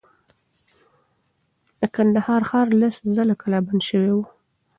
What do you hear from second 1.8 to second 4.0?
کندهار ښار لس ځله کلا بند